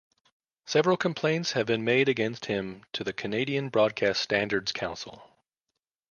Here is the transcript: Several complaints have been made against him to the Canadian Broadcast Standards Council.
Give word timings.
Several 0.65 0.97
complaints 0.97 1.51
have 1.51 1.67
been 1.67 1.83
made 1.85 2.09
against 2.09 2.45
him 2.45 2.85
to 2.93 3.03
the 3.03 3.13
Canadian 3.13 3.69
Broadcast 3.69 4.19
Standards 4.19 4.71
Council. 4.71 5.21